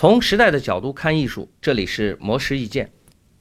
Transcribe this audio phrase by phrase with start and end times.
[0.00, 2.90] 从时代的角度看艺术，这里是魔石意见。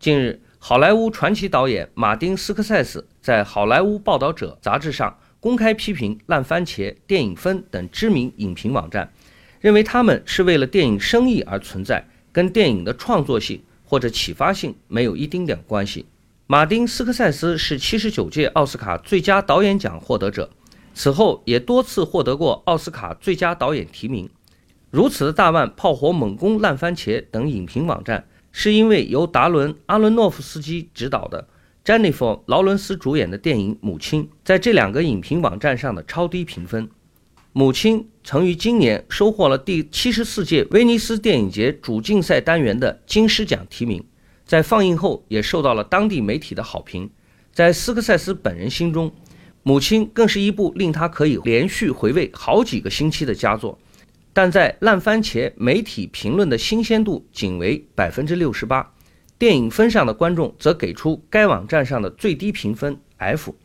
[0.00, 9.12] 近日，好莱坞传奇导演马丁·斯科塞斯在《好莱坞报道者》杂志上公开批评烂番茄、电影分等知名影评网站，
[9.60, 12.02] 认为他们是为了电影生意而存在，
[12.32, 16.06] 跟电影的创作性或者启发性没有一丁点关系。
[16.46, 20.48] 马丁·斯科塞斯是七十九届奥斯卡最佳导演奖获得者，
[20.94, 24.30] 此后也多次获得过奥斯卡最佳导演提名。
[24.96, 31.46] 如此的大腕炮火猛攻烂番茄等影评网站，是因为由达伦·阿伦诺夫斯基执导的、
[31.84, 36.86] 詹妮弗·劳伦斯主演的电影《母亲》在这两个影评网站上的超低评分。
[37.52, 44.02] 《母亲》曾于今年收获了第七十四届威尼斯电影节主竞赛单元的金狮奖提名，
[44.46, 47.10] 在放映后也受到了当地媒体的好评。
[47.52, 49.10] 在斯科塞斯本人心中，
[49.62, 53.78] 《母亲》更是一部令他可以连续回味好几个星期的佳作。
[54.36, 58.92] 但在烂番茄媒体评论的新鲜度仅为百分之六十八，
[59.38, 63.56] 电影分上的观众则给出该网站上的最低评分 F。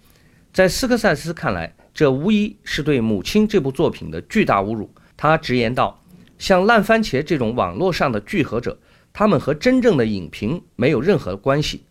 [0.54, 4.90] 在斯科塞斯看来，这无疑是对《母亲》这部作品的巨大侮辱。
[5.18, 6.02] 他直言道
[6.40, 8.80] ：“像烂番茄这种网络上的聚合者，
[9.12, 11.84] 他们和真正的影评没有任何关系。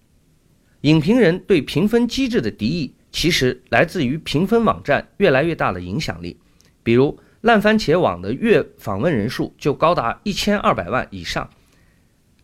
[0.81, 6.41] 影评人对评分机制的敌意，其实来自于评分网站越来越大的影响力，
[6.83, 11.49] 比如。”烂番茄网的月访问人数就高达一千二百万以上，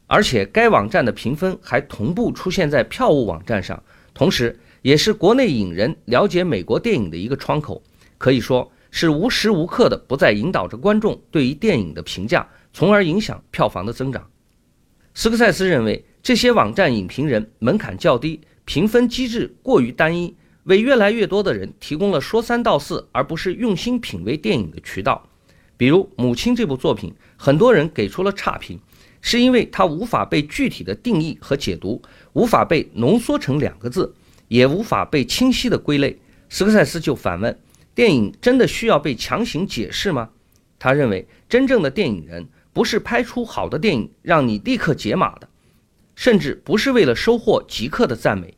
[0.06, 3.82] 而且该网站的评分还同步出现在票务网站上，
[4.14, 7.82] 同时也是国内影人了解美国电影的一个窗口，
[8.16, 14.26] 可以说是无时无刻的不在引导着观众对于电影的评价，从而影响票房的增长。
[15.12, 20.34] 斯科塞斯认为，这些网站影评人门槛较低，评分机制过于单一。
[20.66, 25.28] 为越来越多的人提供了说三道四，而不是用心品味电影的渠道。
[25.76, 28.80] 比如《母亲》这部作品，很多人给出了差评，
[29.20, 34.12] 是因为它无法被具体的定义和解读，无法被浓缩成两个字，
[34.48, 36.18] 也无法被清晰的归类。
[36.48, 37.56] 斯科塞斯就反问：
[37.94, 40.30] 电影真的需要被强行解释吗？
[40.80, 45.48] 他认为，真正的电影人不是拍出好的电影让你立刻解码的，
[46.16, 48.55] 甚至不是为了收获即刻的赞美。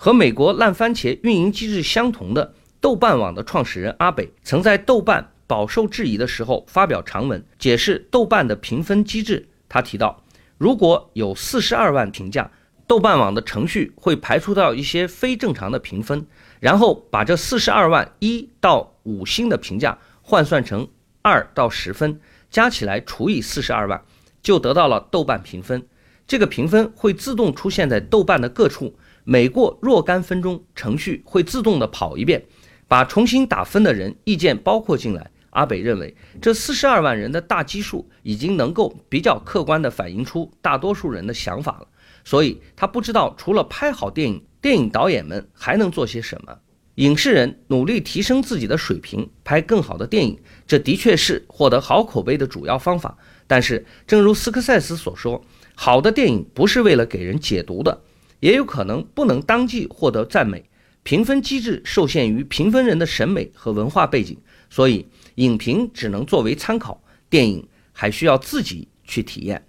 [0.00, 9.48] 和美国烂番茄运营机制相同的豆瓣网的创始人阿北，曾在豆瓣饱受质疑的时候发表长文解释豆瓣的评分机制。
[9.68, 10.22] 他提到，
[10.56, 12.48] 如果有四十二万评价，
[12.86, 16.24] 豆瓣网的程序会排除掉一些非正常的评分，
[16.60, 20.86] 然后把这四十二万一到五星的评价换算成
[21.22, 24.00] 二到十分，加起来除以四十二万，
[24.40, 25.84] 就得到了豆瓣评分。
[26.28, 28.96] 这个评分会自动出现在豆瓣的各处。
[29.30, 32.42] 每过若干分钟，程序会自动的跑一遍，
[32.86, 35.30] 把重新打分的人意见包括进来。
[35.50, 41.86] 阿北认为，这四十二万人的大基数已经能够比较客观地反映出大多数人的想法了。
[42.24, 46.56] 所以，他不知道除了拍好电影，电影导演们还能做些什么。
[46.94, 53.14] 影视人努力提升自己的水平，拍更好的电影，这的确是获得好口碑的主要方法。
[53.46, 55.44] 但是，正如斯科塞斯所说，
[55.74, 58.00] 好的电影不是为了给人解读的。
[58.40, 60.68] 也有可能不能当即获得赞美，
[61.02, 64.36] 评分机制受限于评分人的审美和文化背景，
[64.70, 65.06] 所以
[65.36, 69.64] 影评只能作为参考，电影还需要自己去体验。